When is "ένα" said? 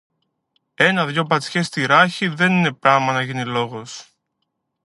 0.75-1.05